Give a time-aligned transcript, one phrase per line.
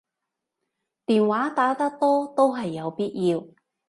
[1.05, 3.45] 電話打得多都係有必要